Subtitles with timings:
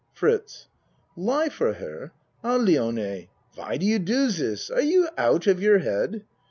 [0.13, 0.65] FRITZ
[1.15, 2.11] Lie for her?
[2.43, 4.71] Ah, Lione, why do you do dis?
[4.71, 6.23] Are you out of your head